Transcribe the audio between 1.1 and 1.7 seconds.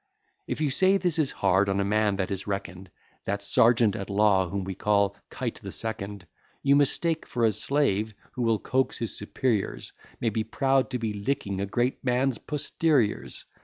is hard